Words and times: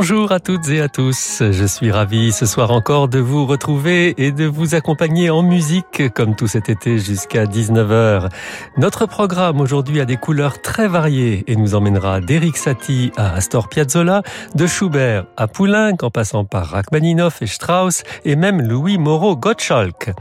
Bonjour 0.00 0.32
à 0.32 0.40
toutes 0.40 0.66
et 0.70 0.80
à 0.80 0.88
tous. 0.88 1.42
Je 1.50 1.66
suis 1.66 1.90
ravi 1.90 2.32
ce 2.32 2.46
soir 2.46 2.70
encore 2.70 3.06
de 3.08 3.18
vous 3.18 3.44
retrouver 3.44 4.14
et 4.16 4.32
de 4.32 4.46
vous 4.46 4.74
accompagner 4.74 5.28
en 5.28 5.42
musique 5.42 6.10
comme 6.14 6.36
tout 6.36 6.46
cet 6.46 6.70
été 6.70 6.98
jusqu'à 6.98 7.44
19h. 7.44 8.30
Notre 8.78 9.04
programme 9.04 9.60
aujourd'hui 9.60 10.00
a 10.00 10.06
des 10.06 10.16
couleurs 10.16 10.62
très 10.62 10.88
variées 10.88 11.44
et 11.48 11.54
nous 11.54 11.74
emmènera 11.74 12.22
d'Eric 12.22 12.56
Satie 12.56 13.12
à 13.18 13.34
Astor 13.34 13.68
Piazzolla, 13.68 14.22
de 14.54 14.66
Schubert 14.66 15.26
à 15.36 15.46
Poulenc 15.48 15.98
en 16.00 16.08
passant 16.08 16.46
par 16.46 16.68
Rachmaninoff 16.68 17.42
et 17.42 17.46
Strauss 17.46 18.02
et 18.24 18.36
même 18.36 18.62
Louis 18.62 18.96
Moreau 18.96 19.36
Gottschalk. 19.36 20.14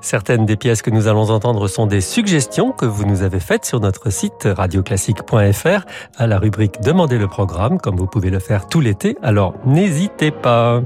Certaines 0.00 0.44
des 0.44 0.56
pièces 0.56 0.82
que 0.82 0.90
nous 0.90 1.06
allons 1.06 1.30
entendre 1.30 1.68
sont 1.68 1.86
des 1.86 2.00
suggestions 2.00 2.72
que 2.72 2.84
vous 2.84 3.04
nous 3.04 3.22
avez 3.22 3.38
faites 3.38 3.64
sur 3.64 3.78
notre 3.78 4.10
site 4.10 4.48
radioclassique.fr 4.50 5.86
à 6.18 6.26
la 6.26 6.38
rubrique 6.40 6.80
Demandez 6.80 7.16
le 7.16 7.28
programme 7.28 7.78
comme 7.78 7.94
vous 7.94 8.08
pouvez 8.08 8.30
le 8.30 8.40
faire 8.40 8.66
tous 8.66 8.80
les 8.80 8.96
alors 9.22 9.54
n'hésitez 9.66 10.30
pas. 10.30 10.82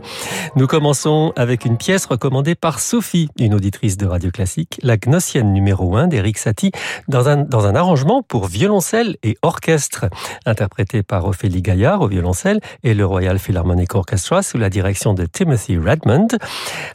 Nous 0.56 0.66
commençons 0.66 1.32
avec 1.36 1.64
une 1.64 1.76
pièce 1.76 2.06
recommandée 2.06 2.54
par 2.54 2.80
Sophie, 2.80 3.28
une 3.38 3.54
auditrice 3.54 3.96
de 3.96 4.06
Radio 4.06 4.30
Classique, 4.30 4.78
la 4.82 4.96
Gnossienne 4.96 5.52
numéro 5.52 5.96
1 5.96 6.08
d'Eric 6.08 6.38
Satie, 6.38 6.72
dans 7.08 7.28
un, 7.28 7.36
dans 7.36 7.66
un 7.66 7.74
arrangement 7.74 8.22
pour 8.22 8.46
violoncelle 8.46 9.16
et 9.22 9.36
orchestre, 9.42 10.06
interprété 10.46 11.02
par 11.02 11.26
Ophélie 11.26 11.62
Gaillard 11.62 12.00
au 12.00 12.08
violoncelle 12.08 12.60
et 12.82 12.94
le 12.94 13.06
Royal 13.06 13.38
Philharmonic 13.38 13.94
Orchestra 13.94 14.42
sous 14.42 14.58
la 14.58 14.70
direction 14.70 15.14
de 15.14 15.26
Timothy 15.26 15.78
Redmond. 15.78 16.28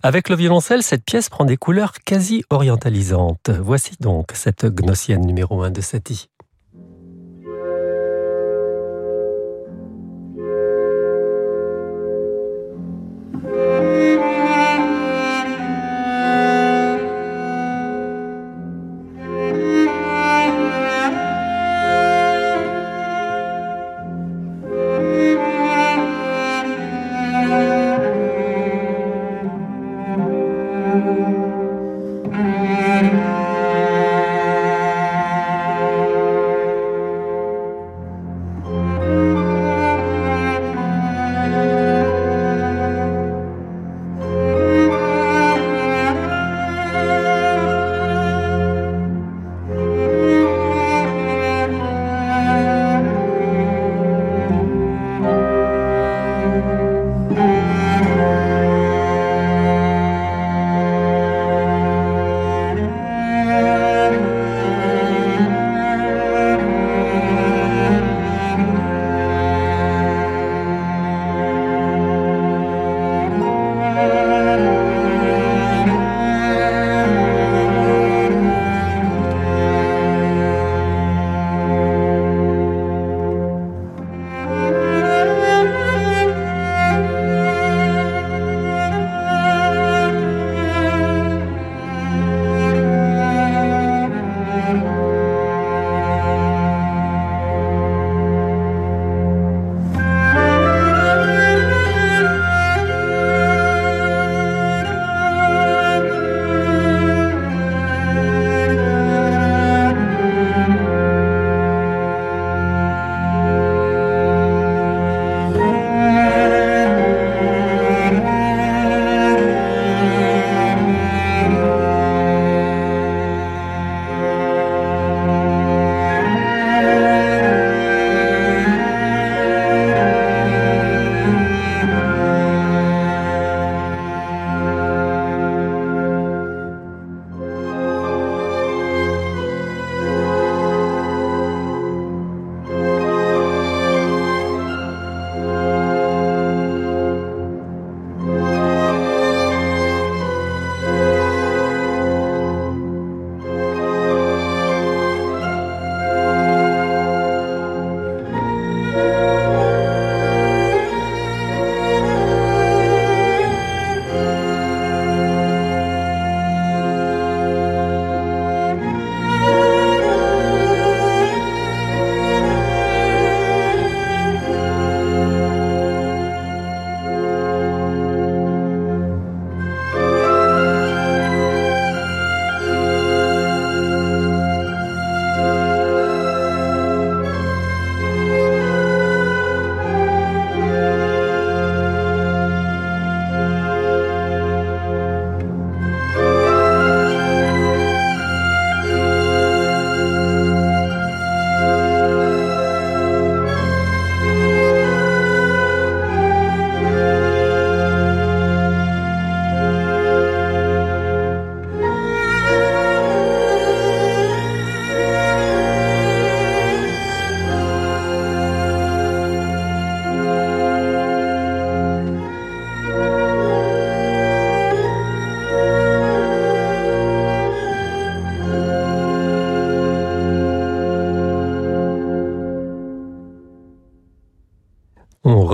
Avec 0.04 0.30
le 0.30 0.36
violoncelle, 0.36 0.84
cette 0.84 1.06
pièce 1.06 1.30
prend 1.30 1.46
des 1.46 1.58
couleurs 1.58 1.94
quasi 2.06 2.44
orientalisantes. 2.50 3.50
Voici 3.50 3.92
donc 4.00 4.31
cette 4.34 4.66
Gnossienne 4.66 5.26
numéro 5.26 5.64
1 5.64 5.72
de 5.72 5.81
Satie. 5.81 6.30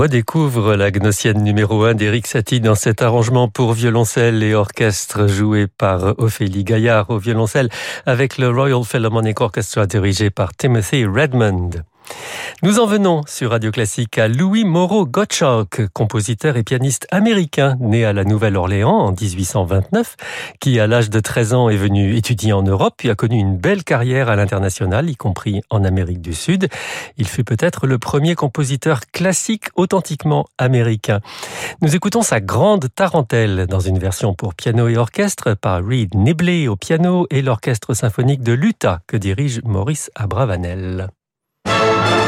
Redécouvre 0.05 0.75
la 0.75 0.91
gnossienne 0.91 1.41
numéro 1.41 1.83
1 1.83 1.95
d'Eric 1.95 2.27
Satie 2.27 2.59
dans 2.59 2.75
cet 2.75 3.01
arrangement 3.01 3.47
pour 3.47 3.73
violoncelle 3.73 4.43
et 4.43 4.53
orchestre 4.53 5.25
joué 5.25 5.65
par 5.65 6.19
Ophélie 6.19 6.63
Gaillard 6.63 7.09
au 7.09 7.17
violoncelle 7.17 7.69
avec 8.05 8.37
le 8.37 8.51
Royal 8.51 8.83
Philharmonic 8.83 9.41
Orchestra 9.41 9.87
dirigé 9.87 10.29
par 10.29 10.55
Timothy 10.55 11.05
Redmond. 11.05 11.71
Nous 12.63 12.79
en 12.79 12.85
venons 12.85 13.21
sur 13.27 13.51
Radio 13.51 13.69
Classique 13.69 14.17
à 14.17 14.27
Louis 14.27 14.63
Moreau 14.63 15.05
Gottschalk, 15.05 15.89
compositeur 15.93 16.55
et 16.57 16.63
pianiste 16.63 17.05
américain 17.11 17.75
né 17.79 18.05
à 18.05 18.13
la 18.13 18.23
Nouvelle-Orléans 18.23 18.97
en 18.97 19.11
1829, 19.11 20.15
qui 20.59 20.79
à 20.79 20.87
l'âge 20.87 21.09
de 21.09 21.19
13 21.19 21.53
ans 21.53 21.69
est 21.69 21.75
venu 21.75 22.15
étudier 22.15 22.53
en 22.53 22.63
Europe 22.63 22.95
puis 22.97 23.09
a 23.09 23.15
connu 23.15 23.37
une 23.37 23.57
belle 23.57 23.83
carrière 23.83 24.29
à 24.29 24.35
l'international, 24.35 25.09
y 25.09 25.15
compris 25.15 25.61
en 25.69 25.83
Amérique 25.83 26.21
du 26.21 26.33
Sud. 26.33 26.69
Il 27.17 27.27
fut 27.27 27.43
peut-être 27.43 27.87
le 27.87 27.99
premier 27.99 28.35
compositeur 28.35 29.01
classique 29.11 29.65
authentiquement 29.75 30.45
américain. 30.57 31.19
Nous 31.81 31.95
écoutons 31.95 32.21
sa 32.21 32.39
grande 32.39 32.87
tarentelle 32.95 33.67
dans 33.67 33.81
une 33.81 33.99
version 33.99 34.33
pour 34.33 34.55
piano 34.55 34.87
et 34.87 34.97
orchestre 34.97 35.55
par 35.55 35.85
Reed 35.85 36.15
Nibley 36.15 36.67
au 36.67 36.77
piano 36.77 37.27
et 37.29 37.41
l'orchestre 37.41 37.93
symphonique 37.93 38.43
de 38.43 38.53
l'Utah 38.53 39.01
que 39.07 39.17
dirige 39.17 39.61
Maurice 39.63 40.09
Abravanel. 40.15 41.09
Música 41.65 42.24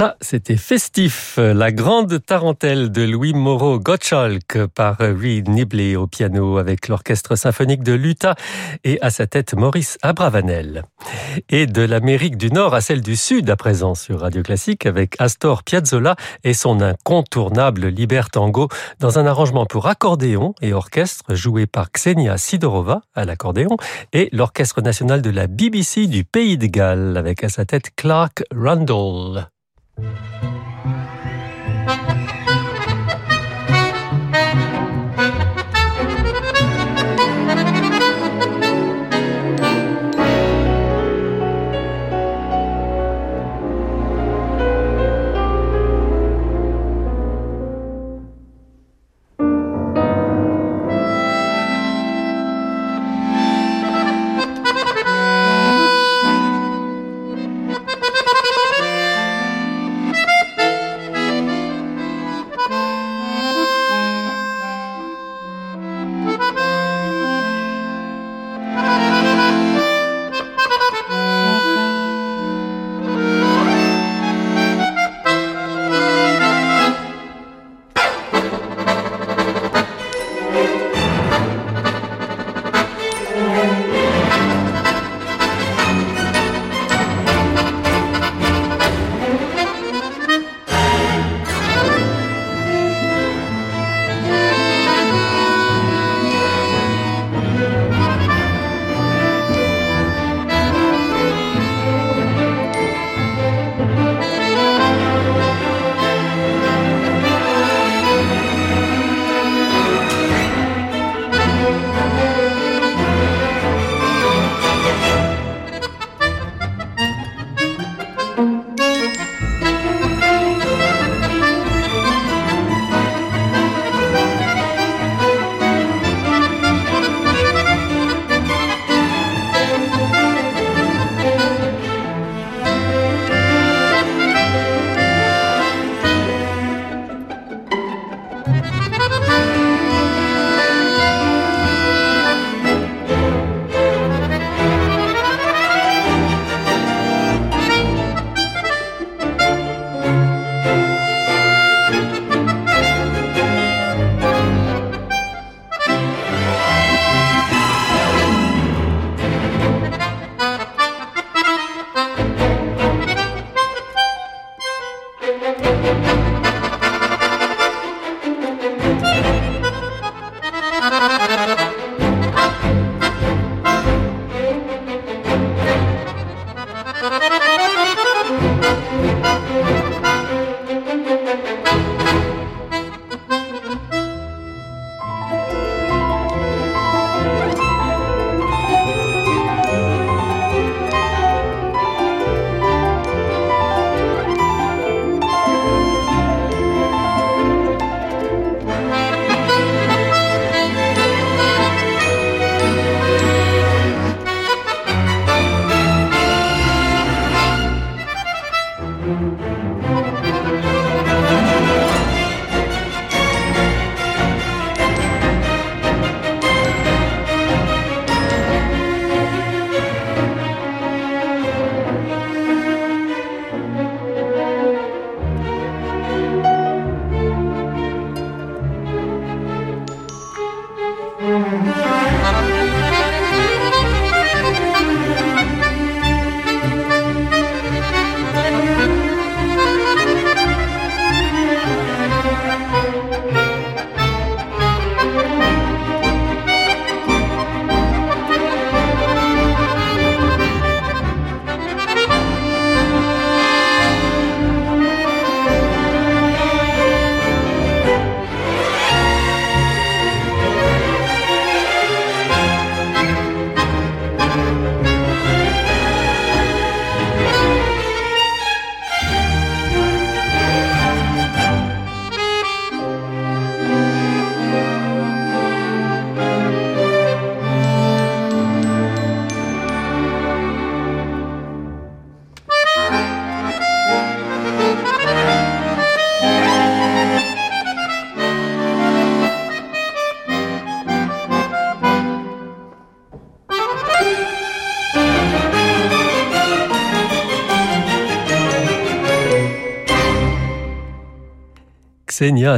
Ça, 0.00 0.16
c'était 0.22 0.56
festif. 0.56 1.34
La 1.36 1.72
grande 1.72 2.24
tarentelle 2.24 2.90
de 2.90 3.02
Louis 3.02 3.34
Moreau 3.34 3.78
Gottschalk 3.78 4.64
par 4.74 4.96
Reed 4.96 5.50
Nibley 5.50 5.94
au 5.94 6.06
piano 6.06 6.56
avec 6.56 6.88
l'orchestre 6.88 7.36
symphonique 7.36 7.82
de 7.82 7.92
l'Utah 7.92 8.34
et 8.82 8.98
à 9.02 9.10
sa 9.10 9.26
tête 9.26 9.52
Maurice 9.52 9.98
Abravanel. 10.00 10.84
Et 11.50 11.66
de 11.66 11.82
l'Amérique 11.82 12.38
du 12.38 12.50
Nord 12.50 12.72
à 12.72 12.80
celle 12.80 13.02
du 13.02 13.14
Sud 13.14 13.50
à 13.50 13.56
présent 13.56 13.94
sur 13.94 14.20
Radio 14.20 14.42
Classique 14.42 14.86
avec 14.86 15.16
Astor 15.18 15.64
Piazzolla 15.64 16.16
et 16.44 16.54
son 16.54 16.80
incontournable 16.80 17.88
Libertango 17.88 18.68
dans 19.00 19.18
un 19.18 19.26
arrangement 19.26 19.66
pour 19.66 19.86
accordéon 19.86 20.54
et 20.62 20.72
orchestre 20.72 21.34
joué 21.34 21.66
par 21.66 21.92
Xenia 21.92 22.38
Sidorova 22.38 23.02
à 23.14 23.26
l'accordéon 23.26 23.76
et 24.14 24.30
l'orchestre 24.32 24.80
national 24.80 25.20
de 25.20 25.28
la 25.28 25.46
BBC 25.46 26.06
du 26.06 26.24
Pays 26.24 26.56
de 26.56 26.68
Galles 26.68 27.18
avec 27.18 27.44
à 27.44 27.50
sa 27.50 27.66
tête 27.66 27.90
Clark 27.94 28.44
thank 30.00 30.20
you. 30.24 30.29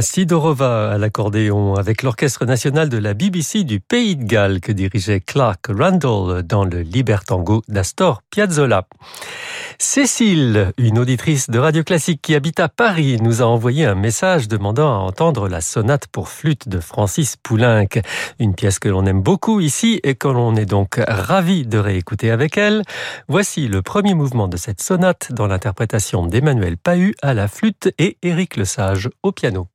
Sidorova 0.01 0.91
à 0.91 0.97
l'accordéon 0.97 1.75
avec 1.75 2.03
l'Orchestre 2.03 2.45
national 2.45 2.89
de 2.89 2.97
la 2.97 3.13
BBC 3.13 3.63
du 3.63 3.79
Pays 3.79 4.17
de 4.17 4.25
Galles 4.25 4.59
que 4.59 4.73
dirigeait 4.73 5.21
Clark 5.21 5.67
Randall 5.69 6.43
dans 6.43 6.65
le 6.65 6.81
Libertango 6.81 7.61
d'Astor 7.69 8.23
Piazzolla. 8.29 8.85
Cécile, 9.85 10.71
une 10.77 10.97
auditrice 10.97 11.49
de 11.49 11.59
Radio 11.59 11.83
Classique 11.83 12.21
qui 12.21 12.35
habite 12.35 12.61
à 12.61 12.69
Paris, 12.69 13.17
nous 13.21 13.41
a 13.41 13.45
envoyé 13.45 13.85
un 13.85 13.95
message 13.95 14.47
demandant 14.47 14.87
à 14.87 14.99
entendre 14.99 15.49
la 15.49 15.59
sonate 15.59 16.07
pour 16.07 16.29
flûte 16.29 16.69
de 16.69 16.79
Francis 16.79 17.35
Poulenc, 17.35 18.01
une 18.39 18.55
pièce 18.55 18.79
que 18.79 18.87
l'on 18.87 19.05
aime 19.05 19.21
beaucoup 19.21 19.59
ici 19.59 19.99
et 20.03 20.15
que 20.15 20.29
l'on 20.29 20.55
est 20.55 20.65
donc 20.65 21.01
ravi 21.05 21.67
de 21.67 21.77
réécouter 21.77 22.31
avec 22.31 22.57
elle. 22.57 22.81
Voici 23.27 23.67
le 23.67 23.81
premier 23.81 24.13
mouvement 24.13 24.47
de 24.47 24.57
cette 24.57 24.81
sonate 24.81 25.33
dans 25.33 25.47
l'interprétation 25.47 26.25
d'Emmanuel 26.25 26.77
Pahu 26.77 27.13
à 27.21 27.33
la 27.33 27.49
flûte 27.49 27.93
et 27.99 28.17
Éric 28.23 28.55
Lesage 28.55 29.09
au 29.21 29.33
piano. 29.33 29.67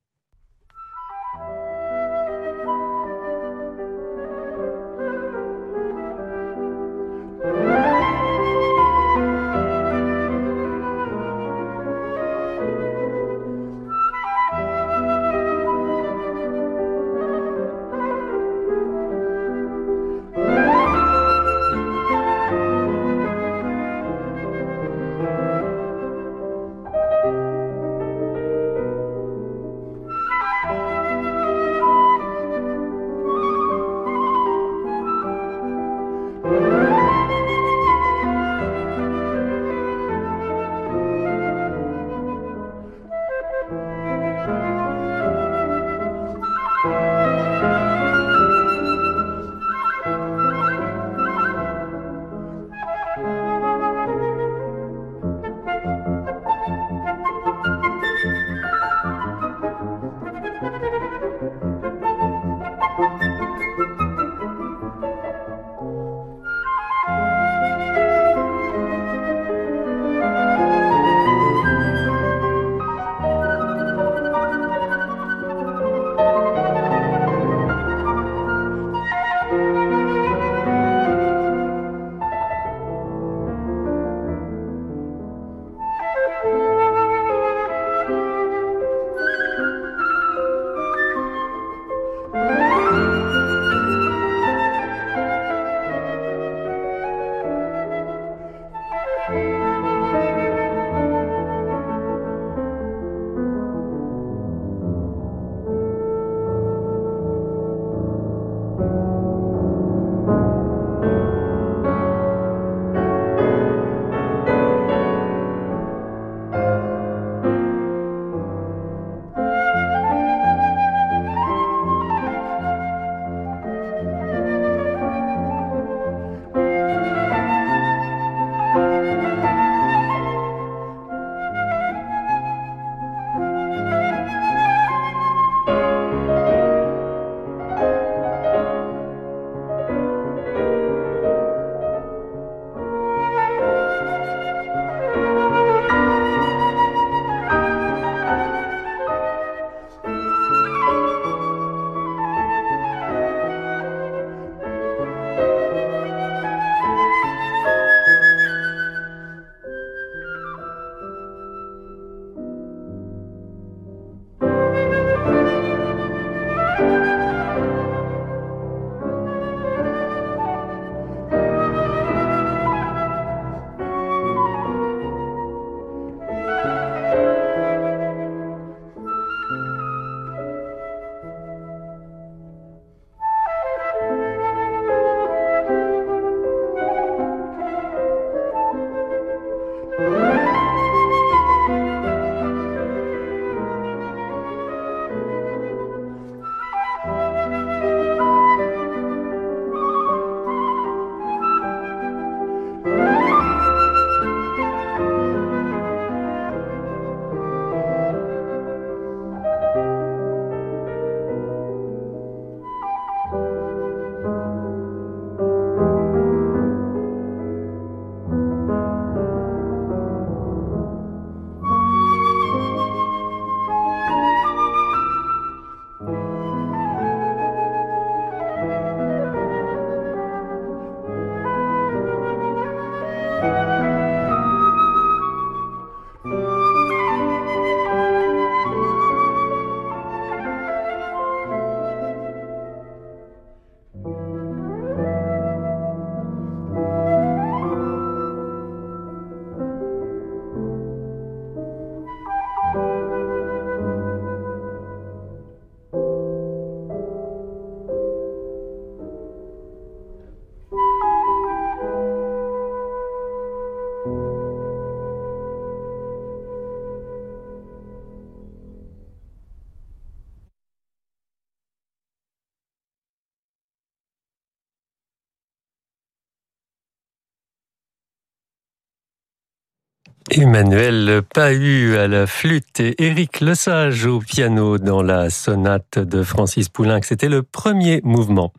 Emmanuel 280.41 281.21
Pahu 281.33 281.97
à 281.97 282.07
la 282.07 282.25
flûte 282.25 282.79
et 282.79 282.95
Éric 283.03 283.41
Lesage 283.41 284.05
au 284.05 284.19
piano 284.19 284.77
dans 284.77 285.01
la 285.01 285.29
sonate 285.29 285.99
de 285.99 286.23
Francis 286.23 286.69
Poulenc. 286.69 287.01
C'était 287.03 287.27
le 287.27 287.43
premier 287.43 287.99
mouvement. 288.05 288.53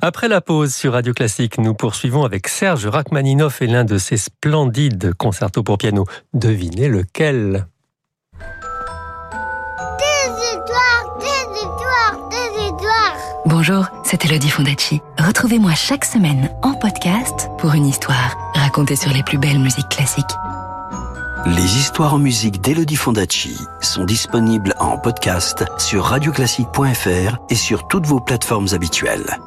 Après 0.00 0.26
la 0.26 0.40
pause 0.40 0.74
sur 0.74 0.94
Radio 0.94 1.12
Classique, 1.12 1.58
nous 1.58 1.74
poursuivons 1.74 2.24
avec 2.24 2.48
Serge 2.48 2.86
Rachmaninoff 2.86 3.60
et 3.60 3.66
l'un 3.66 3.84
de 3.84 3.98
ses 3.98 4.16
splendides 4.16 5.12
concertos 5.12 5.62
pour 5.62 5.76
piano. 5.76 6.06
Devinez 6.32 6.88
lequel? 6.88 7.66
Bonjour, 13.44 13.86
c'est 14.02 14.24
Elodie 14.24 14.48
Fondacci. 14.48 15.02
Retrouvez-moi 15.18 15.72
chaque 15.74 16.06
semaine 16.06 16.48
en 16.62 16.72
podcast 16.72 17.50
pour 17.58 17.74
une 17.74 17.86
histoire 17.86 18.50
racontée 18.54 18.96
sur 18.96 19.12
les 19.12 19.22
plus 19.22 19.36
belles 19.36 19.60
musiques 19.60 19.90
classiques. 19.90 20.24
Les 21.44 21.76
histoires 21.76 22.14
en 22.14 22.18
musique 22.18 22.60
d'Elodie 22.60 22.94
Fondacci 22.94 23.56
sont 23.80 24.04
disponibles 24.04 24.74
en 24.78 24.96
podcast 24.96 25.64
sur 25.76 26.04
radioclassique.fr 26.04 27.38
et 27.50 27.54
sur 27.56 27.88
toutes 27.88 28.06
vos 28.06 28.20
plateformes 28.20 28.68
habituelles. 28.72 29.38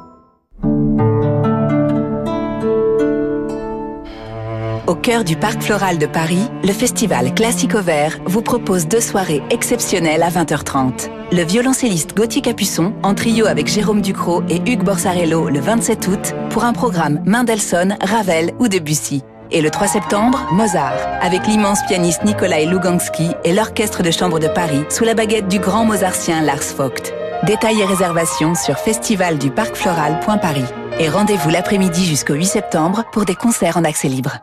Au 4.86 4.94
cœur 4.94 5.24
du 5.24 5.36
Parc 5.36 5.62
Floral 5.62 5.96
de 5.96 6.04
Paris, 6.04 6.50
le 6.62 6.72
festival 6.72 7.34
Classico 7.34 7.80
Vert 7.80 8.18
vous 8.26 8.42
propose 8.42 8.86
deux 8.86 9.00
soirées 9.00 9.42
exceptionnelles 9.48 10.22
à 10.22 10.28
20h30. 10.28 11.08
Le 11.32 11.42
violoncelliste 11.44 12.14
Gauthier 12.14 12.42
Capuçon, 12.42 12.92
en 13.02 13.14
trio 13.14 13.46
avec 13.46 13.68
Jérôme 13.68 14.02
Ducrot 14.02 14.42
et 14.50 14.60
Hugues 14.70 14.84
Borsarello 14.84 15.48
le 15.48 15.60
27 15.60 16.08
août, 16.08 16.34
pour 16.50 16.64
un 16.64 16.74
programme 16.74 17.22
Mendelssohn, 17.24 17.96
Ravel 18.02 18.52
ou 18.58 18.68
Debussy. 18.68 19.22
Et 19.50 19.60
le 19.60 19.70
3 19.70 19.86
septembre, 19.86 20.46
Mozart, 20.52 20.98
avec 21.20 21.46
l'immense 21.46 21.82
pianiste 21.86 22.24
Nikolai 22.24 22.66
Lugansky 22.66 23.30
et 23.44 23.52
l'Orchestre 23.52 24.02
de 24.02 24.10
Chambre 24.10 24.38
de 24.38 24.48
Paris, 24.48 24.84
sous 24.88 25.04
la 25.04 25.14
baguette 25.14 25.48
du 25.48 25.58
grand 25.58 25.84
mozartien 25.84 26.42
Lars 26.42 26.74
Vogt. 26.76 27.12
Détails 27.44 27.80
et 27.80 27.84
réservations 27.84 28.54
sur 28.54 28.76
festivalduparcfloral.paris. 28.78 30.64
Et 30.98 31.08
rendez-vous 31.08 31.50
l'après-midi 31.50 32.06
jusqu'au 32.06 32.34
8 32.34 32.46
septembre 32.46 33.04
pour 33.12 33.24
des 33.24 33.34
concerts 33.34 33.76
en 33.76 33.84
accès 33.84 34.08
libre. 34.08 34.38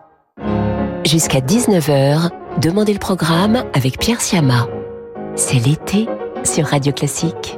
Jusqu'à 1.06 1.40
19h, 1.40 2.30
Demandez 2.62 2.94
le 2.94 3.00
programme 3.00 3.64
avec 3.74 3.98
Pierre 3.98 4.22
Siama. 4.22 4.68
C'est 5.36 5.58
l'été 5.58 6.08
sur 6.44 6.68
Radio 6.68 6.94
Classique. 6.94 7.58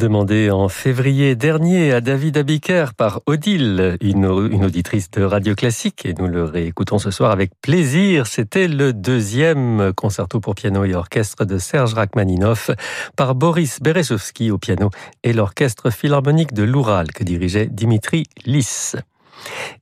Demandé 0.00 0.50
en 0.50 0.70
février 0.70 1.36
dernier 1.36 1.92
à 1.92 2.00
David 2.00 2.38
Abiker 2.38 2.94
par 2.96 3.20
Odile, 3.26 3.98
une, 4.00 4.24
auditrice 4.24 5.10
de 5.10 5.22
Radio 5.22 5.54
Classique, 5.54 6.06
et 6.06 6.14
nous 6.14 6.26
le 6.26 6.44
réécoutons 6.44 6.98
ce 6.98 7.10
soir 7.10 7.30
avec 7.30 7.50
plaisir. 7.60 8.26
C'était 8.26 8.66
le 8.66 8.94
deuxième 8.94 9.92
concerto 9.92 10.40
pour 10.40 10.54
piano 10.54 10.86
et 10.86 10.94
orchestre 10.94 11.44
de 11.44 11.58
Serge 11.58 11.92
Rachmaninoff 11.92 12.70
par 13.14 13.34
Boris 13.34 13.78
Berezovsky 13.82 14.50
au 14.50 14.56
piano 14.56 14.88
et 15.22 15.34
l'orchestre 15.34 15.90
philharmonique 15.90 16.54
de 16.54 16.62
l'Oural 16.62 17.12
que 17.12 17.22
dirigeait 17.22 17.66
Dimitri 17.66 18.24
Liss. 18.46 18.96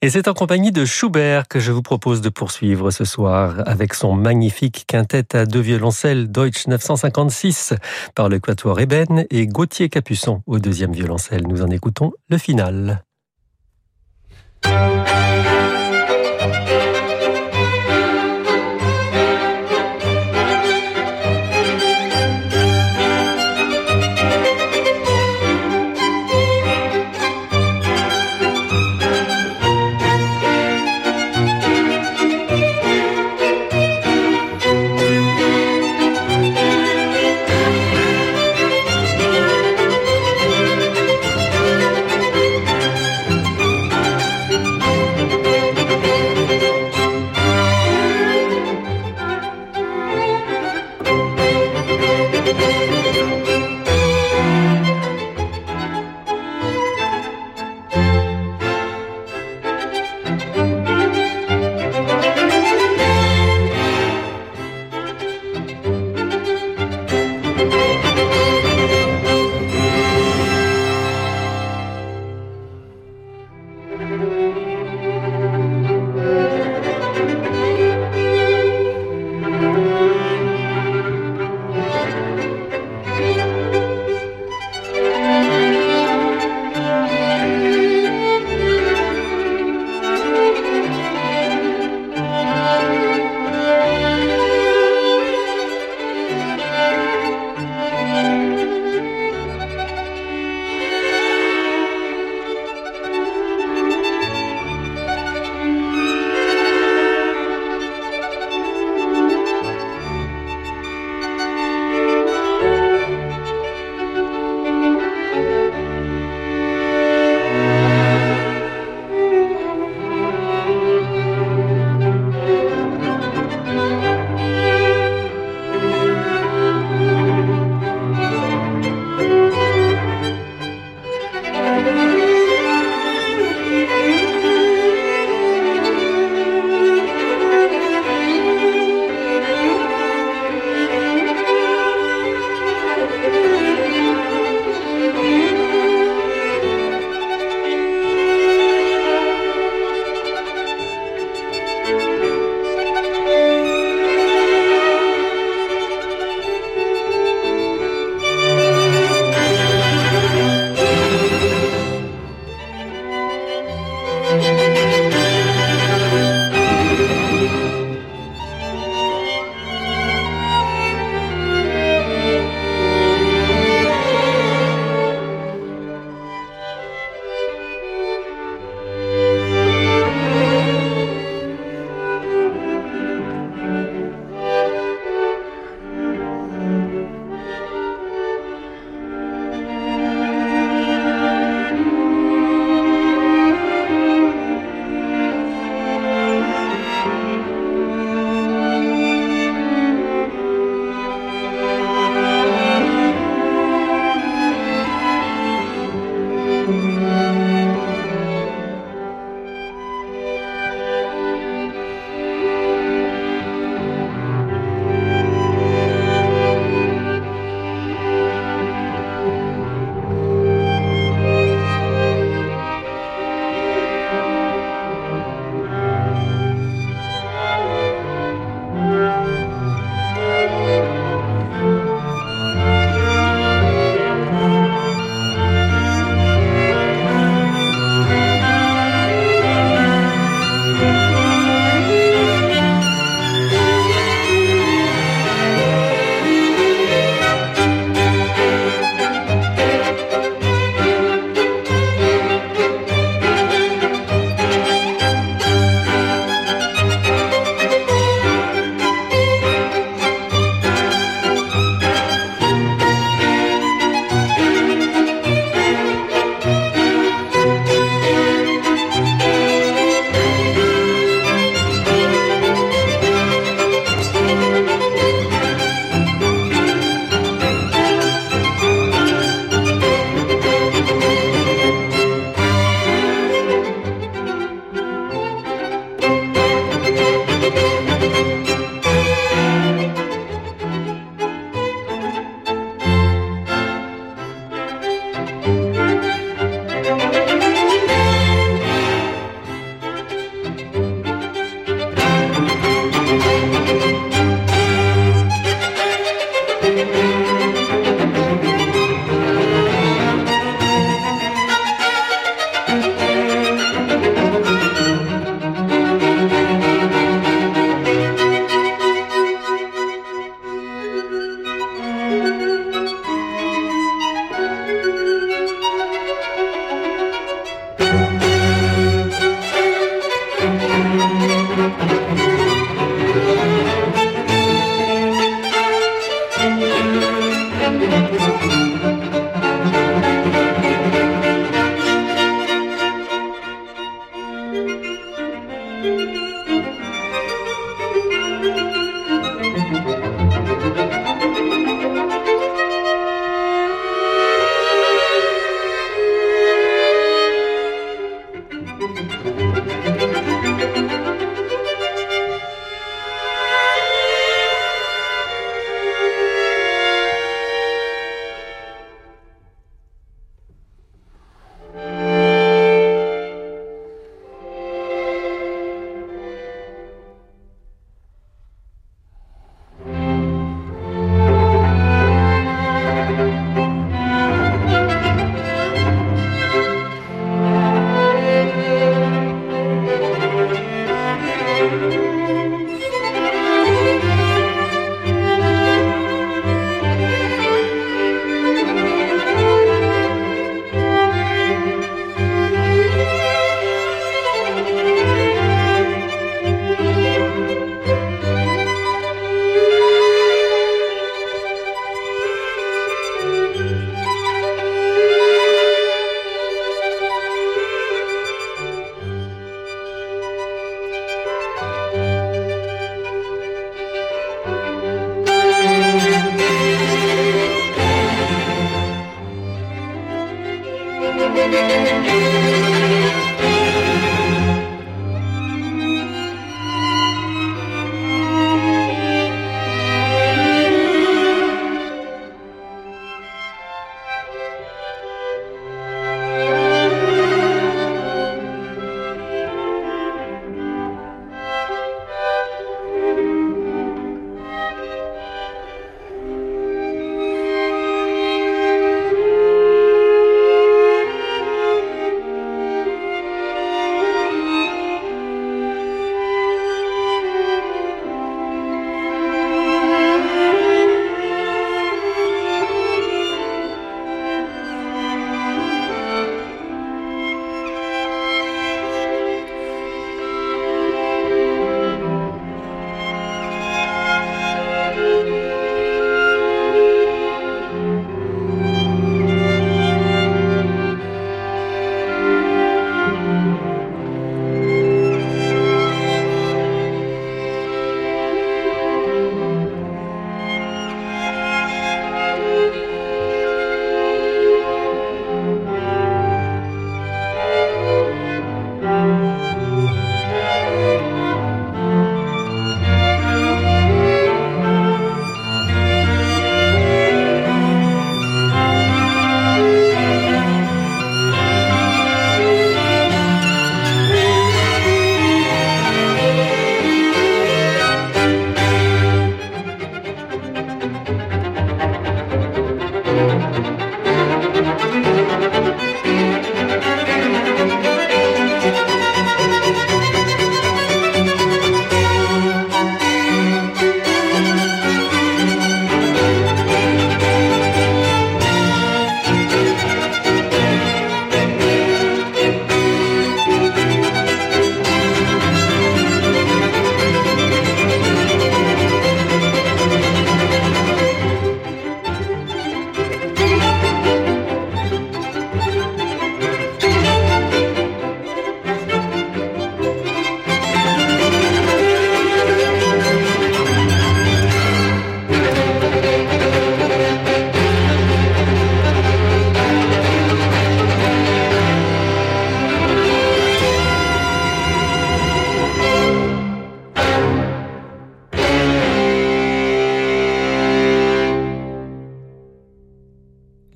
Et 0.03 0.11
c'est 0.11 0.29
en 0.29 0.35
compagnie 0.35 0.73
de 0.73 0.85
Schubert 0.85 1.49
que 1.49 1.61
je 1.61 1.73
vous 1.73 1.83
propose 1.83 2.21
de 2.21 2.29
poursuivre 2.29 2.91
ce 2.91 3.05
soir 3.05 3.63
avec 3.67 3.95
son 3.95 4.15
magnifique 4.15 4.85
quintet 4.87 5.37
à 5.37 5.47
deux 5.47 5.61
violoncelles 5.61 6.31
Deutsch 6.31 6.67
956 6.67 7.75
par 8.15 8.29
le 8.29 8.39
quatuor 8.39 8.81
Eben 8.81 9.25
et 9.31 9.47
Gauthier 9.47 9.89
Capuçon 9.89 10.43
au 10.47 10.59
deuxième 10.59 10.93
violoncelle. 10.93 11.47
Nous 11.47 11.63
en 11.63 11.69
écoutons 11.69 12.13
le 12.29 12.39
final. 12.39 13.03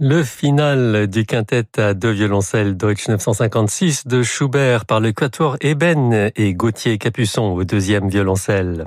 Le 0.05 0.24
final 0.24 1.07
du 1.07 1.24
quintet 1.24 1.78
à 1.78 1.94
deux 1.94 2.11
violoncelles 2.11 2.76
Deutsch 2.76 3.07
956 3.07 4.09
de 4.09 4.24
Schubert 4.24 4.84
par 4.84 4.98
le 4.98 5.12
quatuor 5.12 5.57
Eben 5.61 6.32
et 6.34 6.55
Gauthier 6.55 6.98
Capuçon 6.98 7.53
au 7.53 7.62
deuxième 7.62 8.09
violoncelle. 8.09 8.86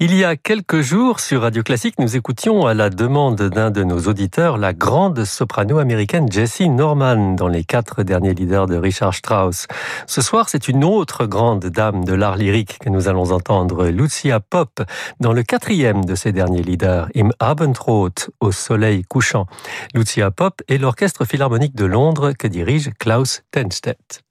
Il 0.00 0.14
y 0.14 0.24
a 0.24 0.36
quelques 0.36 0.80
jours, 0.80 1.20
sur 1.20 1.42
Radio 1.42 1.62
Classique, 1.62 1.98
nous 1.98 2.16
écoutions 2.16 2.66
à 2.66 2.74
la 2.74 2.90
demande 2.90 3.40
d'un 3.42 3.70
de 3.70 3.84
nos 3.84 4.00
auditeurs 4.00 4.58
la 4.58 4.72
grande 4.72 5.24
soprano 5.24 5.78
américaine 5.78 6.30
Jessie 6.30 6.68
Norman 6.68 7.34
dans 7.34 7.46
les 7.46 7.62
quatre 7.62 8.02
derniers 8.02 8.34
leaders 8.34 8.66
de 8.66 8.76
Richard 8.76 9.14
Strauss. 9.14 9.66
Ce 10.06 10.20
soir, 10.20 10.48
c'est 10.48 10.68
une 10.68 10.84
autre 10.84 11.26
grande 11.26 11.66
dame 11.66 12.04
de 12.04 12.12
l'art 12.12 12.36
lyrique 12.36 12.78
que 12.80 12.90
nous 12.90 13.08
allons 13.08 13.30
entendre, 13.30 13.86
Lucia 13.86 14.40
Pop, 14.40 14.82
dans 15.20 15.32
le 15.32 15.42
quatrième 15.42 16.04
de 16.04 16.14
ces 16.14 16.32
derniers 16.32 16.62
leaders, 16.62 17.08
Im 17.16 17.30
Abendrot, 17.38 18.10
au 18.40 18.50
soleil 18.52 19.04
couchant. 19.04 19.46
Lucia 19.94 20.30
Pop 20.30 20.60
est 20.68 20.78
l'orchestre 20.78 21.24
philharmonique 21.24 21.76
de 21.76 21.84
Londres 21.84 22.32
que 22.32 22.48
dirige 22.48 22.90
Klaus 22.98 23.42
Tenstedt. 23.52 24.24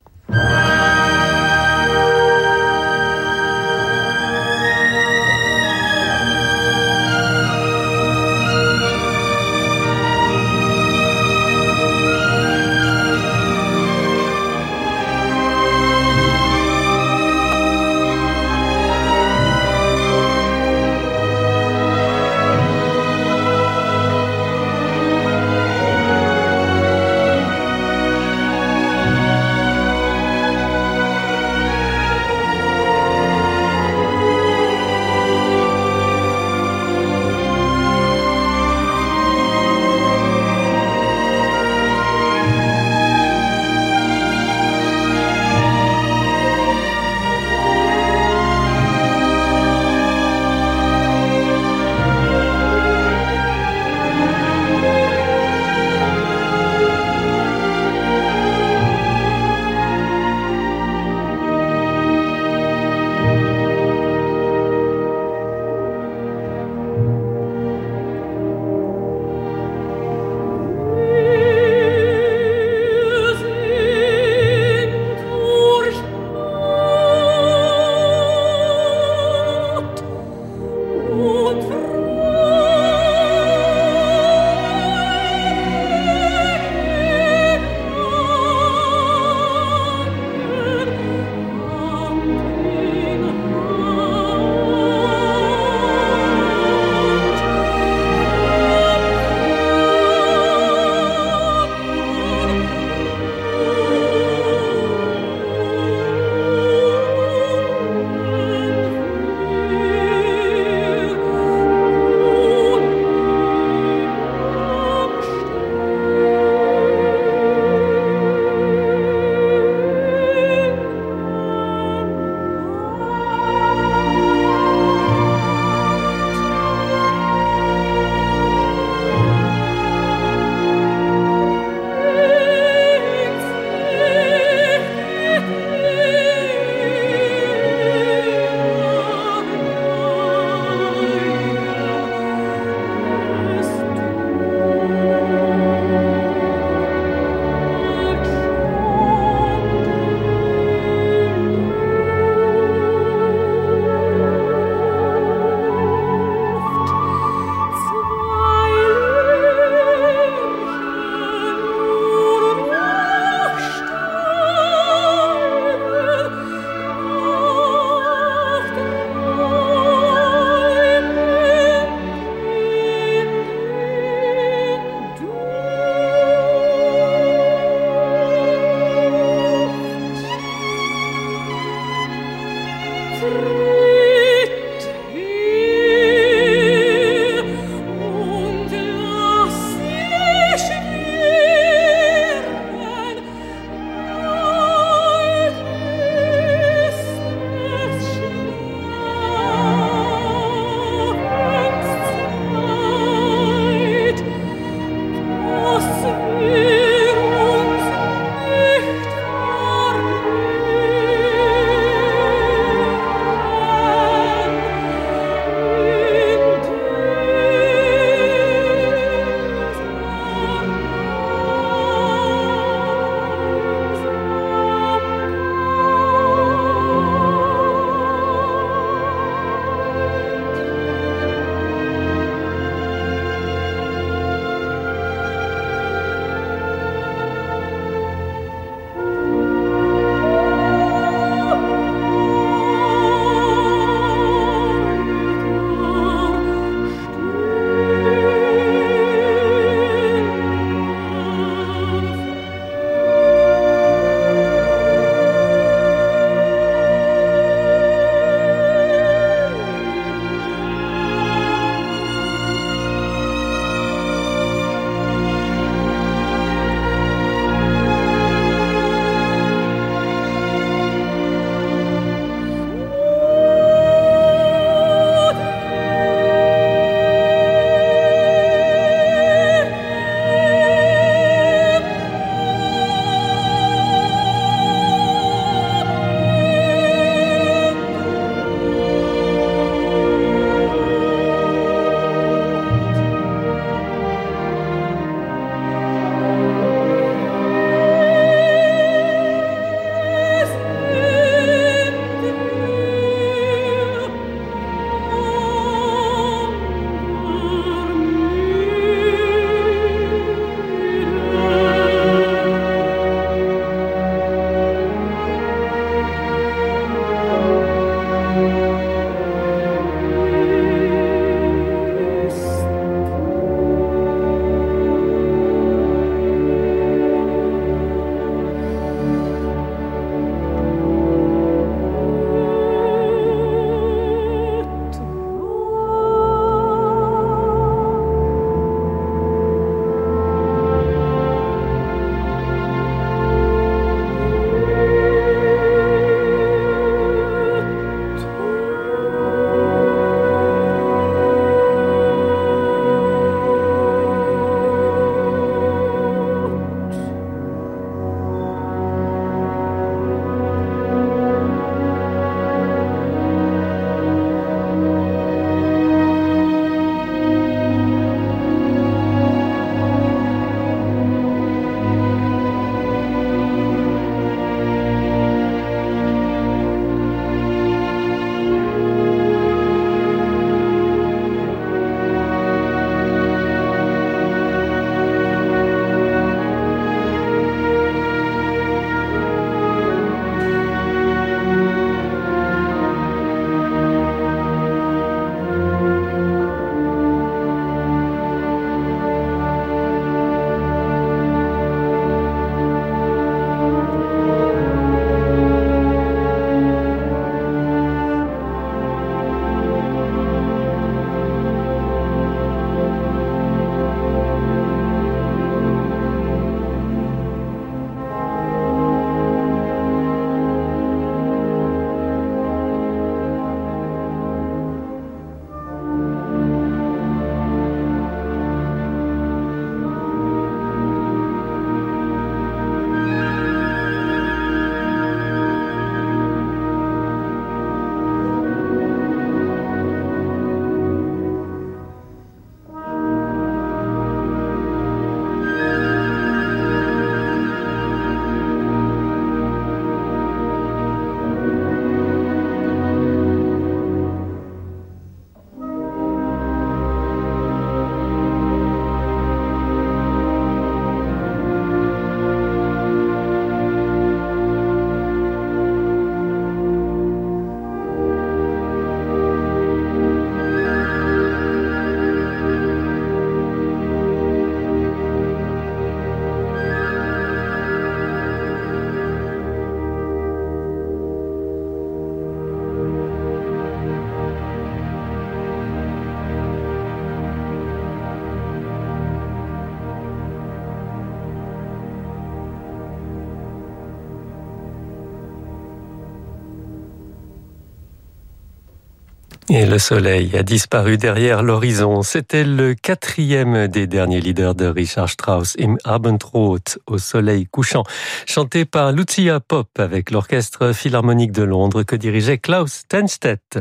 Et 499.55 499.67
le 499.67 499.77
soleil 499.77 500.35
a 500.35 500.41
disparu 500.41 500.97
derrière 500.97 501.43
l'horizon. 501.43 502.01
C'était 502.01 502.43
le 502.43 502.73
quatrième 502.73 503.67
des 503.67 503.85
derniers 503.85 504.19
leaders 504.19 504.55
de 504.55 504.65
Richard 504.65 505.09
Strauss, 505.09 505.55
Im 505.61 505.75
Abendrot, 505.83 506.57
au 506.87 506.97
soleil 506.97 507.45
couchant, 507.45 507.83
chanté 508.25 508.65
par 508.65 508.91
Lucia 508.91 509.39
Pop 509.39 509.69
avec 509.77 510.09
l'orchestre 510.09 510.73
philharmonique 510.73 511.31
de 511.31 511.43
Londres 511.43 511.83
que 511.83 511.95
dirigeait 511.95 512.39
Klaus 512.39 512.87
Tenstedt. 512.89 513.59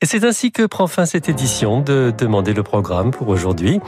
Et 0.00 0.06
c'est 0.06 0.22
ainsi 0.22 0.52
que 0.52 0.64
prend 0.66 0.86
fin 0.86 1.04
cette 1.04 1.28
édition 1.28 1.80
de 1.80 2.14
Demander 2.16 2.54
le 2.54 2.62
programme 2.62 3.10
pour 3.10 3.26
aujourd'hui. 3.26 3.80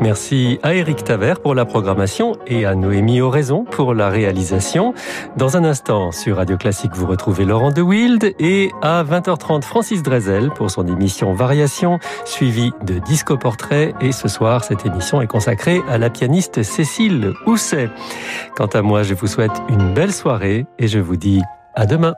Merci 0.00 0.58
à 0.64 0.74
Eric 0.74 1.04
Taver 1.04 1.34
pour 1.40 1.54
la 1.54 1.64
programmation 1.64 2.36
et 2.48 2.66
à 2.66 2.74
Noémie 2.74 3.20
Oraison 3.20 3.64
pour 3.70 3.94
la 3.94 4.08
réalisation. 4.08 4.94
Dans 5.36 5.56
un 5.56 5.62
instant, 5.62 6.10
sur 6.10 6.38
Radio 6.38 6.56
Classique, 6.56 6.96
vous 6.96 7.06
retrouvez 7.06 7.44
Laurent 7.44 7.70
de 7.70 7.82
Wild 7.82 8.34
et 8.40 8.72
à 8.82 9.04
20h30, 9.04 9.62
Francis 9.62 10.02
Drezel 10.02 10.50
pour 10.50 10.71
son 10.72 10.86
émission 10.86 11.34
Variation, 11.34 12.00
suivie 12.24 12.72
de 12.82 12.98
Disco 12.98 13.36
Portrait. 13.36 13.94
Et 14.00 14.10
ce 14.10 14.26
soir, 14.26 14.64
cette 14.64 14.84
émission 14.86 15.20
est 15.20 15.26
consacrée 15.26 15.80
à 15.88 15.98
la 15.98 16.10
pianiste 16.10 16.62
Cécile 16.62 17.34
Housset. 17.46 17.90
Quant 18.56 18.66
à 18.66 18.82
moi, 18.82 19.02
je 19.02 19.14
vous 19.14 19.26
souhaite 19.26 19.52
une 19.68 19.92
belle 19.94 20.12
soirée 20.12 20.66
et 20.78 20.88
je 20.88 20.98
vous 20.98 21.16
dis 21.16 21.42
à 21.74 21.86
demain. 21.86 22.14